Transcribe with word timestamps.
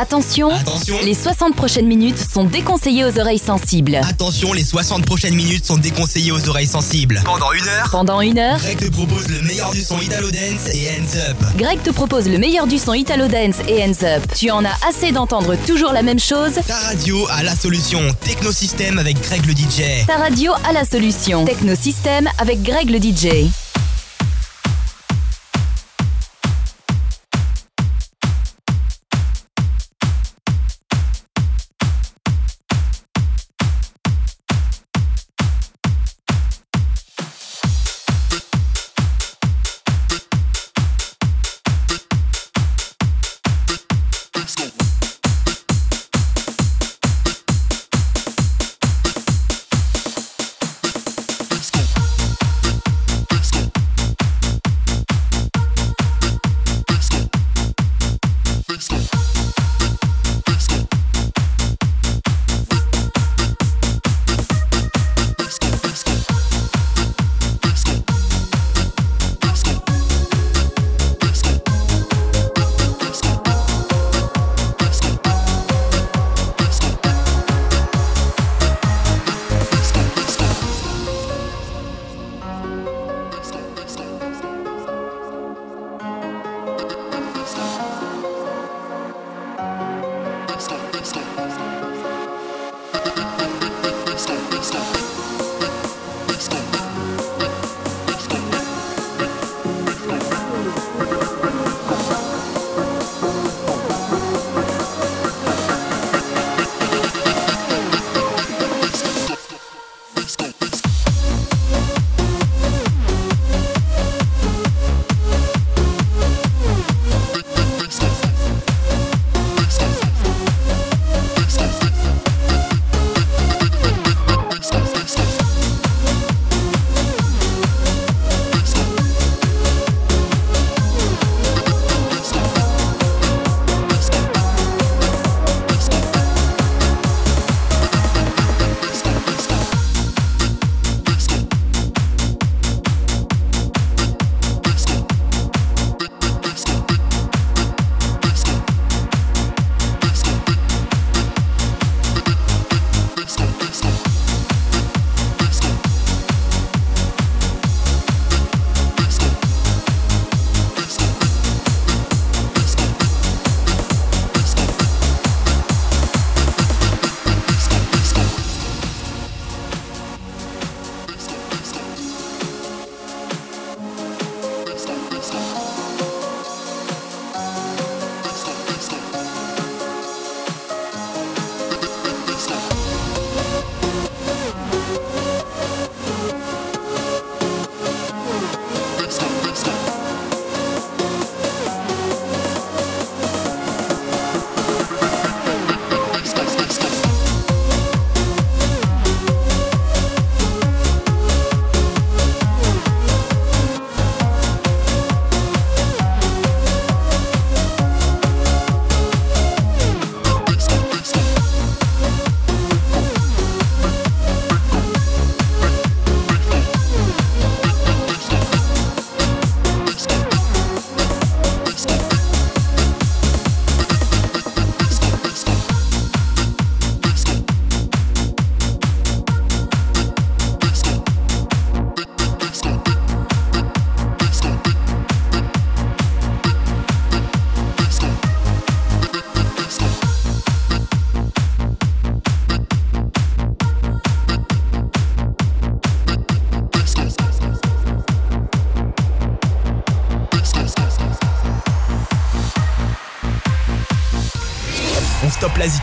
Attention, 0.00 0.50
Attention. 0.54 0.96
les 1.04 1.12
60 1.12 1.56
prochaines 1.56 1.86
minutes 1.88 2.18
sont 2.32 2.44
déconseillées 2.44 3.04
aux 3.04 3.18
oreilles 3.18 3.40
sensibles. 3.40 3.96
Attention, 4.08 4.52
les 4.52 4.62
60 4.62 5.04
prochaines 5.04 5.34
minutes 5.34 5.66
sont 5.66 5.76
déconseillées 5.76 6.30
aux 6.30 6.48
oreilles 6.48 6.68
sensibles. 6.68 7.20
Pendant 7.24 7.50
une 7.52 7.66
heure, 7.66 7.88
Pendant 7.90 8.20
une 8.20 8.38
heure, 8.38 8.58
Greg 8.60 8.78
te 8.78 8.90
propose 8.90 9.26
le 9.28 9.42
meilleur 9.42 9.72
du 9.72 9.80
son 9.82 9.98
Italo 10.00 10.30
Dance 10.30 10.72
et 10.72 10.88
Hands 10.90 11.30
Up. 11.30 11.36
Greg 11.56 11.82
te 11.82 11.90
propose 11.90 12.28
le 12.28 12.38
meilleur 12.38 12.68
du 12.68 12.78
son 12.78 12.94
Italo 12.94 13.26
Dance 13.26 13.56
et 13.66 13.82
Hands 13.82 14.04
Up. 14.04 14.22
Tu 14.38 14.52
en 14.52 14.64
as 14.64 14.76
assez 14.88 15.10
d'entendre 15.10 15.56
toujours 15.66 15.92
la 15.92 16.02
même 16.02 16.20
chose? 16.20 16.52
Ta 16.68 16.76
radio 16.78 17.26
a 17.30 17.42
la 17.42 17.56
solution. 17.56 18.00
Technosystème 18.24 19.00
avec 19.00 19.20
Greg 19.20 19.44
le 19.46 19.52
DJ. 19.52 20.06
Ta 20.06 20.16
radio 20.18 20.52
a 20.68 20.72
la 20.72 20.84
solution. 20.84 21.44
Technosystème 21.44 22.28
avec 22.38 22.62
Greg 22.62 22.88
le 22.88 22.98
DJ. 22.98 23.50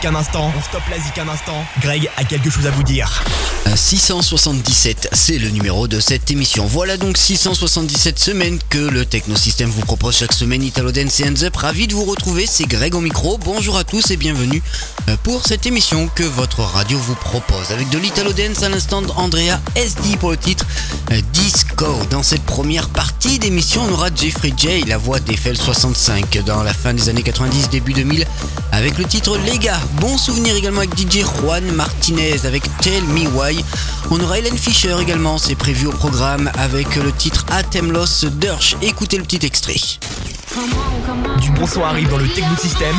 Un 0.04 0.14
instant. 0.14 0.52
On 0.56 0.62
stoppe 0.62 0.88
la 0.90 0.98
zik 0.98 1.18
un 1.18 1.28
instant. 1.28 1.64
Greg 1.80 2.10
a 2.16 2.24
quelque 2.24 2.50
chose 2.50 2.66
à 2.66 2.70
vous 2.70 2.82
dire. 2.82 3.22
677, 3.74 5.08
c'est 5.12 5.38
le 5.38 5.48
numéro 5.50 5.88
de 5.88 6.00
cette 6.00 6.30
émission. 6.30 6.66
Voilà 6.66 6.96
donc 6.96 7.16
677 7.16 8.18
semaines 8.18 8.58
que 8.70 8.78
le 8.78 9.04
Technosystème 9.04 9.70
vous 9.70 9.82
propose 9.82 10.16
chaque 10.16 10.32
semaine 10.32 10.62
Italo 10.62 10.92
Dance 10.92 11.20
Up. 11.42 11.56
Ravi 11.56 11.86
de 11.86 11.94
vous 11.94 12.04
retrouver, 12.04 12.46
c'est 12.46 12.64
Greg 12.64 12.94
au 12.94 13.00
micro. 13.00 13.38
Bonjour 13.38 13.76
à 13.76 13.84
tous 13.84 14.10
et 14.10 14.16
bienvenue 14.16 14.62
euh, 14.62 14.95
pour 15.22 15.44
cette 15.44 15.66
émission 15.66 16.08
que 16.14 16.22
votre 16.22 16.60
radio 16.60 16.98
vous 16.98 17.14
propose. 17.14 17.70
Avec 17.70 17.88
de 17.90 17.98
l'Italo 17.98 18.32
Dance 18.32 18.62
à 18.62 18.68
l'instant 18.68 19.02
Andrea 19.16 19.60
SD 19.74 20.16
pour 20.16 20.30
le 20.30 20.36
titre 20.36 20.66
euh, 21.12 21.20
Disco. 21.32 21.86
Dans 22.10 22.22
cette 22.22 22.42
première 22.42 22.88
partie 22.88 23.38
d'émission, 23.38 23.82
on 23.88 23.92
aura 23.92 24.08
Jeffrey 24.14 24.52
J, 24.56 24.84
la 24.84 24.98
voix 24.98 25.20
d'Eiffel 25.20 25.56
65 25.56 26.38
dans 26.44 26.62
la 26.62 26.74
fin 26.74 26.94
des 26.94 27.08
années 27.08 27.22
90, 27.22 27.70
début 27.70 27.92
2000 27.92 28.26
avec 28.72 28.98
le 28.98 29.04
titre 29.04 29.36
Les 29.38 29.58
gars. 29.58 29.80
Bon 30.00 30.16
souvenir 30.18 30.54
également 30.56 30.80
avec 30.80 30.96
DJ 30.96 31.24
Juan 31.24 31.64
Martinez 31.72 32.44
avec 32.44 32.62
Tell 32.78 33.04
Me 33.04 33.28
Why. 33.28 33.64
On 34.10 34.20
aura 34.20 34.38
Hélène 34.38 34.58
Fischer 34.58 34.96
également, 35.00 35.38
c'est 35.38 35.54
prévu 35.54 35.86
au 35.86 35.92
programme 35.92 36.50
avec 36.58 36.96
le 36.96 37.12
titre 37.12 37.44
Atemlos 37.50 38.24
Dirch. 38.32 38.76
Écoutez 38.82 39.18
le 39.18 39.24
petit 39.24 39.44
extrait. 39.44 39.80
Du 41.40 41.50
bon 41.50 41.66
son 41.66 41.82
arrive 41.82 42.08
dans 42.08 42.16
le 42.16 42.28
technosystème. 42.28 42.96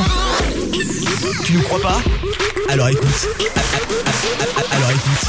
Tu 1.43 1.53
ne 1.53 1.61
crois 1.63 1.79
pas 1.79 1.97
Alors 2.69 2.89
écoute. 2.89 3.29
Alors 4.71 4.91
écoute. 4.91 5.27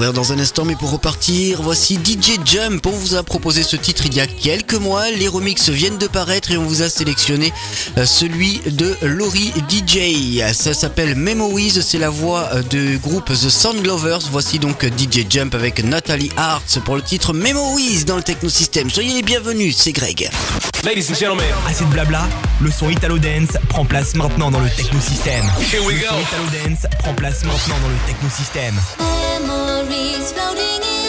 Dans 0.00 0.32
un 0.32 0.38
instant, 0.38 0.64
mais 0.64 0.74
pour 0.74 0.90
repartir, 0.90 1.62
voici 1.62 1.94
DJ 1.94 2.38
Jump. 2.44 2.84
On 2.86 2.90
vous 2.90 3.14
a 3.14 3.22
proposé 3.22 3.62
ce 3.62 3.76
titre 3.76 4.02
il 4.06 4.14
y 4.14 4.20
a 4.20 4.26
quelques 4.26 4.74
mois. 4.74 5.10
Les 5.10 5.28
remixes 5.28 5.68
viennent 5.68 5.98
de 5.98 6.08
paraître 6.08 6.50
et 6.50 6.56
on 6.56 6.64
vous 6.64 6.82
a 6.82 6.88
sélectionné 6.88 7.52
euh, 7.96 8.04
celui 8.04 8.60
de 8.66 8.96
Laurie 9.02 9.52
DJ. 9.68 10.42
Ça 10.52 10.74
s'appelle 10.74 11.14
Memories, 11.14 11.80
c'est 11.82 11.98
la 11.98 12.10
voix 12.10 12.48
euh, 12.54 12.62
du 12.62 12.98
groupe 12.98 13.26
The 13.26 13.48
Sound 13.48 13.86
Lovers. 13.86 14.28
Voici 14.30 14.58
donc 14.58 14.84
DJ 14.84 15.26
Jump 15.30 15.54
avec 15.54 15.82
Natalie 15.84 16.30
Hartz 16.36 16.80
pour 16.84 16.96
le 16.96 17.02
titre 17.02 17.32
Memories 17.32 18.04
dans 18.04 18.16
le 18.16 18.22
Technosystème. 18.22 18.90
Soyez 18.90 19.14
les 19.14 19.22
bienvenus, 19.22 19.76
c'est 19.76 19.92
Greg. 19.92 20.28
Ladies 20.84 21.06
and 21.10 21.14
gentlemen, 21.14 21.46
assez 21.68 21.84
de 21.84 21.90
blabla, 21.90 22.28
le 22.60 22.70
son 22.70 22.90
Italo 22.90 23.18
Dance 23.18 23.56
prend 23.68 23.84
place 23.84 24.14
maintenant 24.16 24.50
dans 24.50 24.60
le 24.60 24.70
Technosystème. 24.70 25.44
Here 25.72 25.82
we 25.86 25.94
go. 26.00 26.00
Le 26.00 26.08
son 26.08 26.20
Italo 26.20 26.44
Dance 26.68 26.86
prend 26.98 27.14
place 27.14 27.44
maintenant 27.44 27.76
dans 27.80 27.88
le 27.88 27.96
Technosystème. 28.06 28.74
Memories 29.84 30.32
floating 30.32 30.82
in 30.82 31.03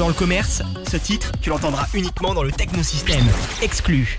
dans 0.00 0.08
le 0.08 0.14
commerce, 0.14 0.62
ce 0.90 0.96
titre, 0.96 1.30
tu 1.42 1.50
l'entendras 1.50 1.86
uniquement 1.92 2.32
dans 2.32 2.42
le 2.42 2.50
technosystème. 2.50 3.22
Exclu. 3.60 4.18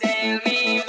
Tell 0.00 0.40
me 0.44 0.82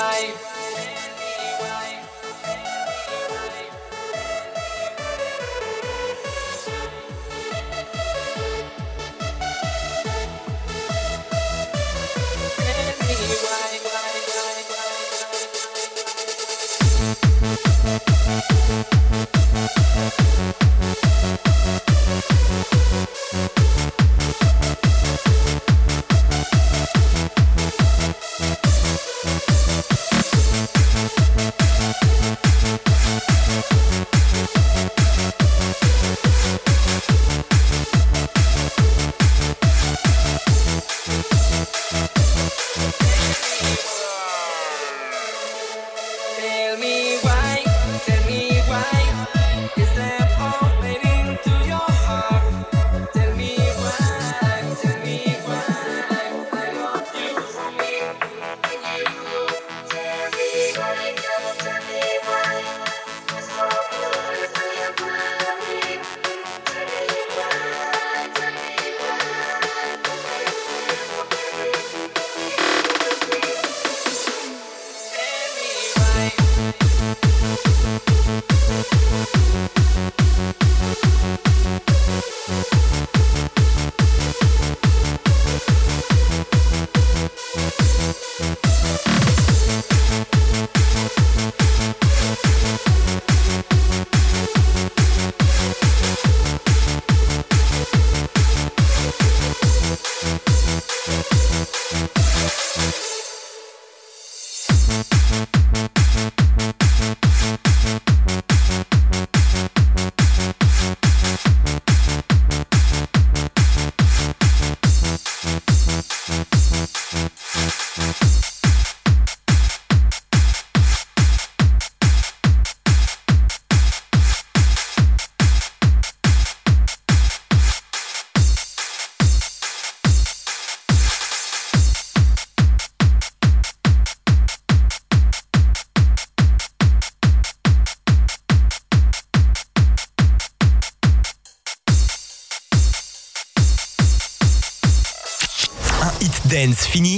life. 0.00 0.49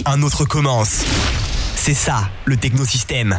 Un 0.06 0.22
autre 0.22 0.44
commence. 0.44 1.04
C'est 1.76 1.94
ça, 1.94 2.28
le 2.44 2.56
technosystème. 2.56 3.38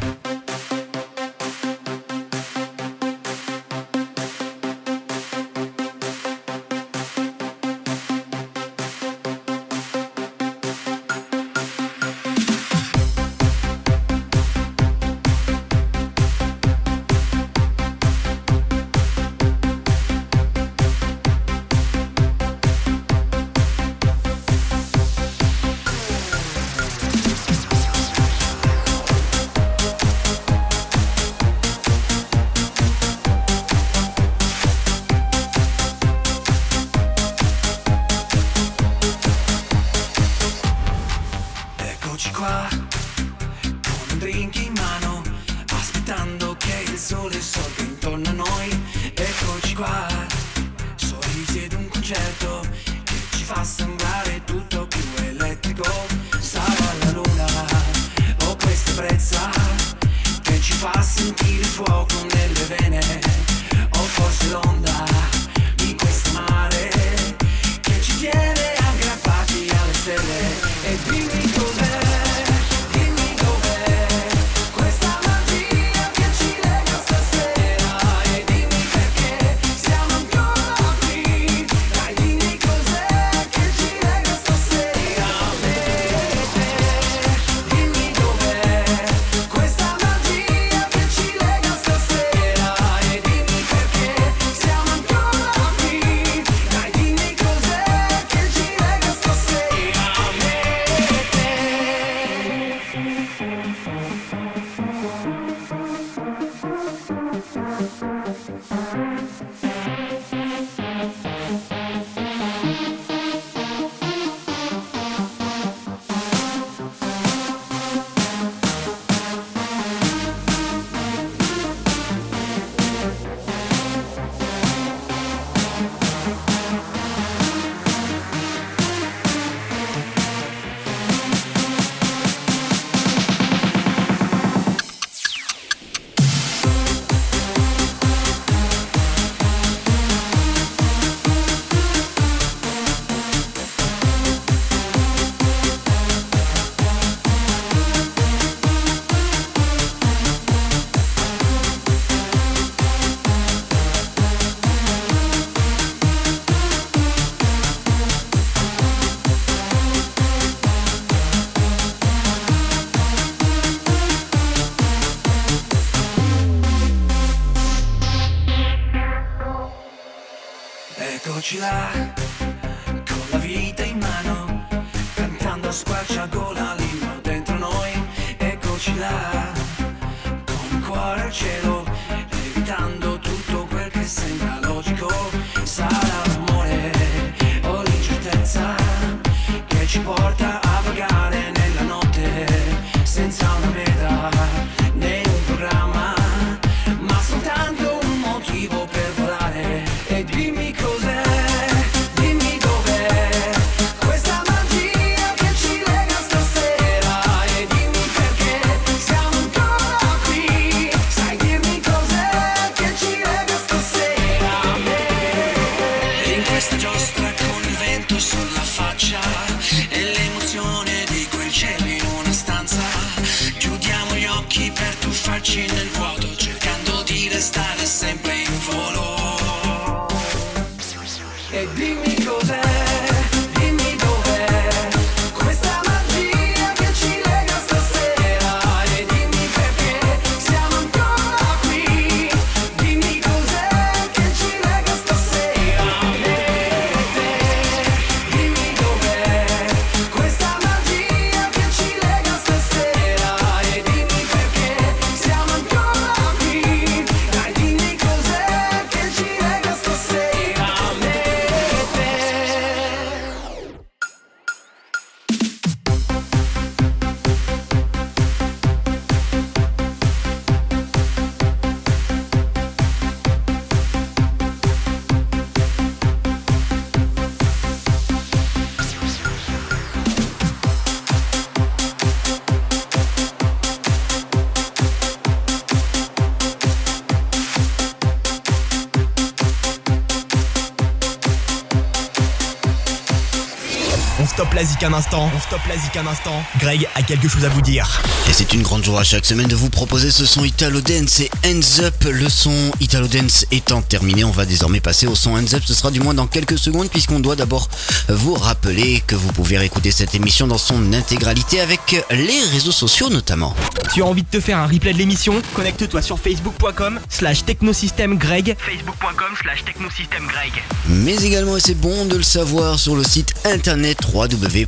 Zik 294.84 294.91
un 294.91 294.93
instant. 294.93 295.32
On 295.34 295.39
stoppe 295.39 295.65
la 295.67 295.78
zik 295.78 295.96
un 295.96 296.08
instant. 296.08 296.43
Greg 296.60 296.88
a 296.96 297.04
quelque 297.04 297.28
chose 297.28 297.46
à 297.46 297.50
vous 297.50 297.62
dire. 297.62 298.02
Et 298.30 298.34
c'est 298.34 298.54
une 298.54 298.63
grande 298.63 298.84
joie 298.84 299.04
chaque 299.04 299.26
semaine 299.26 299.48
de 299.48 299.56
vous 299.56 299.69
proposer 299.69 300.12
ce 300.12 300.26
son 300.26 300.43
Italo 300.43 300.82
Dance 300.82 301.22
et 301.22 301.30
Hands 301.46 301.84
Up. 301.84 301.93
Le 302.04 302.28
son 302.30 302.72
Italo 302.80 303.08
Dance 303.08 303.46
étant 303.52 303.82
terminé, 303.82 304.24
on 304.24 304.32
va 304.32 304.46
désormais 304.46 304.80
passer 304.82 305.08
au 305.08 305.15
son 305.15 305.36
Hands 305.36 305.54
Up. 305.54 305.63
Ce 305.65 305.74
sera 305.74 305.91
du 305.91 306.00
moins 306.00 306.13
dans 306.13 306.28
quelques 306.28 306.58
secondes 306.58 306.89
puisqu'on 306.89 307.19
doit 307.19 307.36
d'abord 307.36 307.69
vous 308.10 308.34
rappeler 308.34 309.02
que 309.06 309.15
vous 309.15 309.32
pouvez 309.32 309.58
réécouter 309.58 309.91
cette 309.91 310.15
émission 310.15 310.48
dans 310.48 310.58
son 310.58 310.93
intégralité 310.93 311.62
avec 311.62 312.06
les 312.12 312.41
réseaux 312.52 312.72
sociaux 312.72 313.10
notamment. 313.10 313.56
Tu 313.93 314.02
as 314.02 314.06
envie 314.06 314.24
de 314.24 314.30
te 314.30 314.39
faire 314.39 314.58
un 314.58 314.67
replay 314.67 314.93
de 314.93 314.98
l'émission? 314.98 315.41
Connecte-toi 315.54 316.02
sur 316.02 316.19
facebook.com 316.19 317.00
slash 317.10 317.46
technosystèmegreg. 317.46 318.58
Facebook.com 318.60 319.34
slash 319.41 319.63
technosystèmegreg. 319.63 320.52
Mais 320.89 321.15
également, 321.24 321.58
et 321.58 321.62
c'est 321.62 321.80
bon 321.80 322.06
de 322.06 322.17
le 322.17 322.24
savoir, 322.24 322.80
sur 322.80 322.96
le 322.96 323.04
site 323.04 323.34
internet 323.46 324.00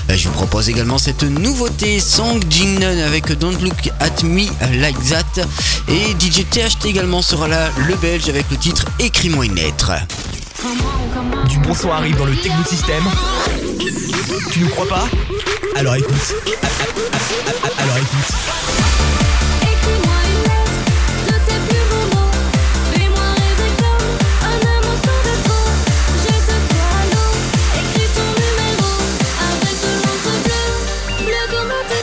Euh, 0.10 0.18
Je 0.18 0.28
vous 0.28 0.34
propose 0.34 0.68
également 0.70 0.98
cette 0.98 1.24
nouveauté 1.24 2.00
Song 2.00 2.42
Jingnan 2.50 3.00
avec 3.06 3.32
Don't 3.34 3.62
Look 3.62 3.92
at 4.00 4.24
Me 4.24 4.46
Like 4.80 4.98
That 5.10 5.44
et 5.88 6.16
DJ 6.20 6.46
THT 6.50 6.86
également 6.86 7.22
sera 7.22 7.48
là, 7.48 7.70
le 7.88 7.96
belge 7.96 8.28
avec 8.30 8.46
le 8.52 8.58
titre 8.58 8.86
Écris-moi 9.00 9.46
une 9.46 9.56
lettre. 9.56 9.92
Du 11.50 11.60
bon 11.60 11.74
son 11.74 11.92
arrive 11.92 12.18
dans 12.18 12.26
le 12.26 12.36
technosystème. 12.36 13.04
Tu 14.52 14.60
nous 14.60 14.70
crois 14.70 14.88
pas? 14.88 15.04
Alors 15.76 15.96
écoute. 15.96 16.36
Alors 17.78 17.98
écoute. 17.98 19.35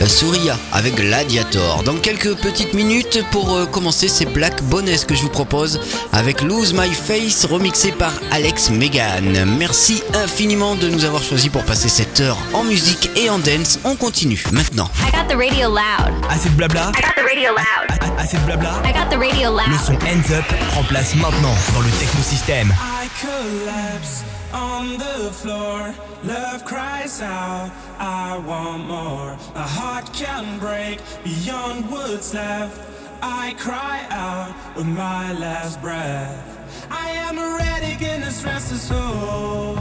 Souria 0.07 0.57
avec 0.71 0.95
Gladiator. 0.95 1.83
Dans 1.83 1.95
quelques 1.97 2.35
petites 2.35 2.73
minutes, 2.73 3.23
pour 3.31 3.55
euh, 3.55 3.65
commencer, 3.65 4.07
c'est 4.07 4.25
Black 4.25 4.61
Bonnet 4.63 4.97
que 5.07 5.15
je 5.15 5.21
vous 5.21 5.29
propose 5.29 5.79
avec 6.11 6.41
Lose 6.41 6.73
My 6.73 6.91
Face 6.93 7.45
remixé 7.45 7.91
par 7.91 8.11
Alex 8.31 8.69
Megan. 8.69 9.45
Merci 9.57 10.03
infiniment 10.13 10.75
de 10.75 10.89
nous 10.89 11.05
avoir 11.05 11.23
choisis 11.23 11.49
pour 11.49 11.63
passer 11.63 11.89
cette 11.89 12.19
heure 12.19 12.37
en 12.53 12.63
musique 12.63 13.09
et 13.15 13.29
en 13.29 13.39
dance. 13.39 13.79
On 13.83 13.95
continue 13.95 14.41
maintenant. 14.51 14.89
I 15.07 15.11
got 15.11 15.27
the 15.33 15.37
radio 15.37 15.69
loud. 15.69 16.13
Assez 16.29 16.49
de 16.49 16.55
blabla 16.55 16.91
I 16.95 17.01
got 17.01 17.13
the 17.15 17.25
radio 17.25 17.51
loud. 17.51 17.89
A- 17.89 18.05
a- 18.05 18.21
Assez 18.21 18.37
de 18.37 18.43
blabla 18.43 18.81
I 18.85 18.93
got 18.93 19.09
the 19.09 19.17
radio 19.19 19.51
Le 19.51 19.57
loud. 19.71 19.79
son 19.85 19.93
Hands 19.93 20.33
Up 20.37 20.45
prend 20.71 20.83
place 20.83 21.15
maintenant 21.15 21.55
dans 21.73 21.81
le 21.81 21.89
technosystème. 21.99 22.73
I 23.03 23.07
collapse 23.21 24.23
on 24.53 24.97
the 24.97 25.31
floor. 25.31 25.93
Love 26.23 26.63
cries 26.63 27.21
out, 27.21 27.71
I 27.99 28.37
want 28.37 28.85
more. 28.85 29.37
My 29.55 29.67
heart 29.67 30.11
can 30.13 30.59
break 30.59 30.99
beyond 31.23 31.89
what's 31.89 32.33
left. 32.33 32.79
I 33.21 33.55
cry 33.57 34.05
out 34.09 34.53
with 34.75 34.87
my 34.87 35.33
last 35.33 35.81
breath. 35.81 36.87
I 36.89 37.09
am 37.11 37.37
a 37.37 37.41
erratic 37.41 38.01
in 38.01 38.21
this 38.21 38.43
restless 38.43 38.83
soul. 38.83 39.75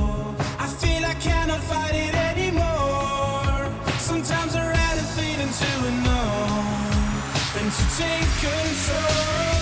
I 0.59 0.67
feel 0.81 1.05
I 1.05 1.15
cannot 1.15 1.61
fight 1.61 1.95
it 1.95 2.15
anymore. 2.15 3.69
Sometimes 3.99 4.55
I'd 4.55 4.69
rather 4.69 5.07
fade 5.17 5.41
into 5.41 5.71
a 5.89 5.93
no 6.09 6.23
than 7.55 7.69
to 7.71 7.85
take 7.97 8.31
control. 8.41 9.62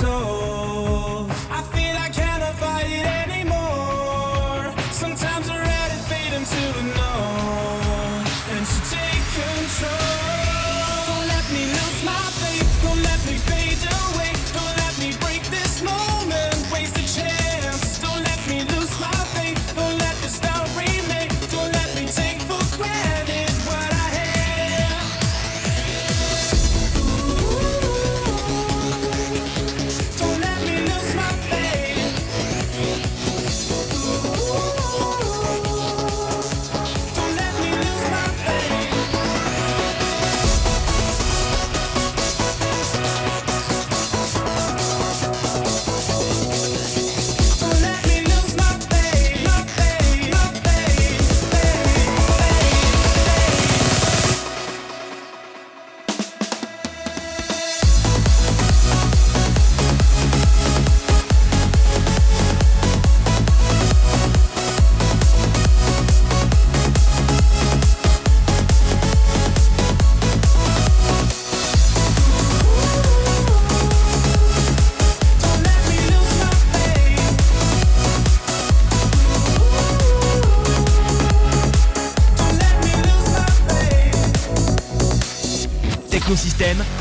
Soul. 0.00 1.19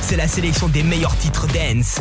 C'est 0.10 0.16
la 0.16 0.28
sélection 0.28 0.68
des 0.68 0.82
meilleurs 0.82 1.16
titres 1.18 1.46
dance. 1.54 2.00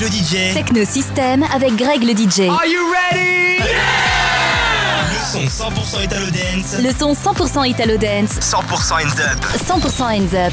Greg 0.00 0.12
le 0.12 0.18
DJ. 0.18 0.54
Technosystème 0.54 1.44
avec 1.54 1.76
Greg 1.76 2.02
le 2.02 2.12
DJ. 2.12 2.48
Are 2.48 2.64
you 2.64 2.80
ready? 2.90 3.58
Le 5.12 5.48
son 5.48 5.68
100% 5.68 6.04
Italo 6.04 6.26
Dance. 6.30 6.76
Le 6.82 6.90
son 6.98 7.12
100% 7.12 7.68
Italo 7.68 7.96
Dance. 7.98 8.38
100% 8.40 8.94
hands 8.94 9.20
up. 9.20 9.44
100% 9.56 10.02
hands 10.02 10.34
up. 10.34 10.52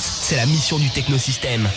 c'est 0.00 0.36
la 0.36 0.46
mission 0.46 0.78
du 0.78 0.90
Technosystème. 0.90 1.68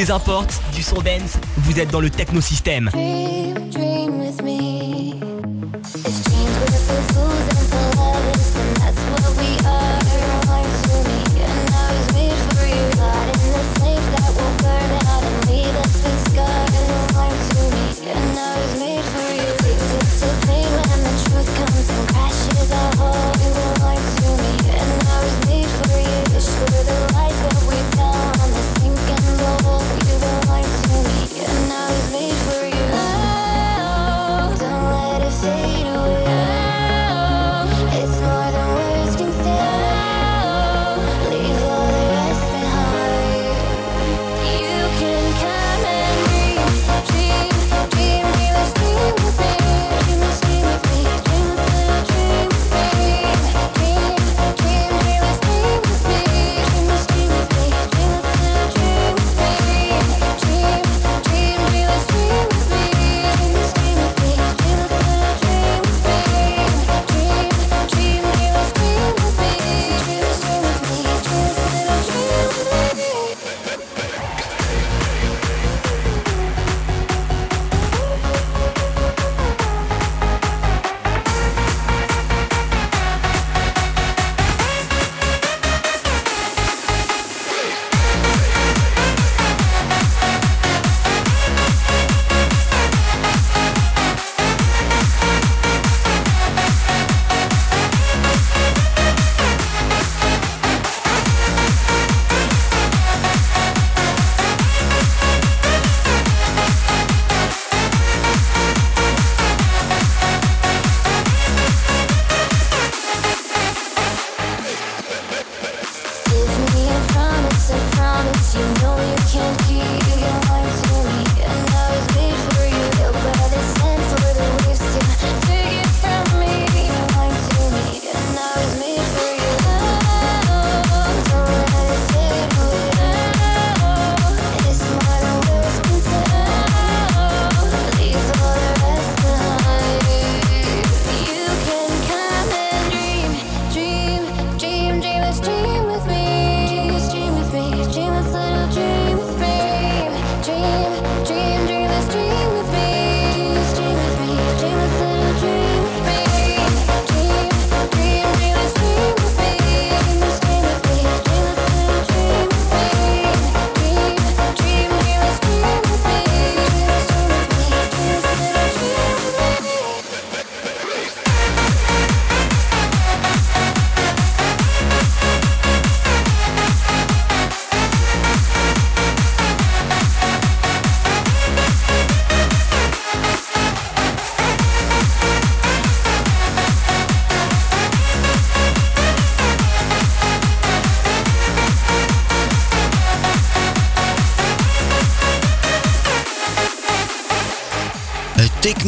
désimporte, 0.00 0.62
du 0.74 0.82
son 0.82 1.02
dance, 1.02 1.36
vous 1.58 1.78
êtes 1.78 1.90
dans 1.90 2.00
le 2.00 2.08
technosystème. 2.08 2.88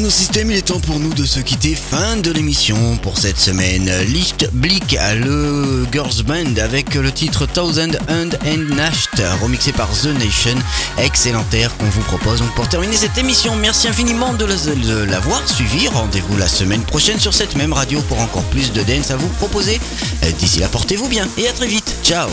nos 0.02 0.10
systèmes, 0.10 0.50
il 0.50 0.56
est 0.56 0.62
temps 0.62 0.80
pour 0.80 0.98
nous 0.98 1.14
de 1.14 1.24
se 1.24 1.38
quitter. 1.38 1.76
Fin 1.76 2.16
de 2.16 2.32
l'émission 2.32 2.96
pour 3.02 3.18
cette 3.18 3.38
semaine. 3.38 3.88
Licht 4.08 4.48
Blick, 4.52 4.96
le 5.14 5.86
Girls 5.92 6.24
Band 6.26 6.60
avec 6.60 6.94
le 6.94 7.12
titre 7.12 7.46
Thousand 7.46 7.92
and 8.08 8.30
Nashed, 8.74 9.24
remixé 9.40 9.70
par 9.72 9.88
The 9.90 10.06
Nation. 10.06 10.56
Excellent 10.98 11.44
air 11.52 11.76
qu'on 11.76 11.86
vous 11.86 12.00
propose 12.02 12.40
donc 12.40 12.52
pour 12.54 12.68
terminer 12.68 12.96
cette 12.96 13.16
émission. 13.16 13.54
Merci 13.54 13.86
infiniment 13.86 14.32
de 14.32 14.46
l'avoir 15.04 15.48
suivi. 15.48 15.86
Rendez-vous 15.86 16.36
la 16.36 16.48
semaine 16.48 16.82
prochaine 16.82 17.20
sur 17.20 17.32
cette 17.32 17.54
même 17.54 17.72
radio 17.72 18.00
pour 18.08 18.20
encore 18.20 18.44
plus 18.44 18.72
de 18.72 18.82
dance 18.82 19.12
à 19.12 19.16
vous 19.16 19.28
proposer. 19.28 19.80
D'ici 20.38 20.58
là, 20.58 20.68
portez-vous 20.68 21.08
bien 21.08 21.28
et 21.38 21.46
à 21.46 21.52
très 21.52 21.68
vite. 21.68 21.94
Ciao 22.02 22.28